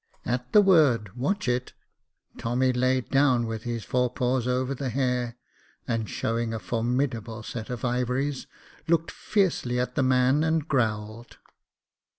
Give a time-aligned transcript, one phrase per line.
[0.35, 1.73] "At the word" watch it,"
[2.39, 5.37] Tommy lay down with his fore paws over the hare,
[5.87, 8.47] and showing a formidable set of ivories,
[8.87, 11.37] looked fiercely at the man, and growled.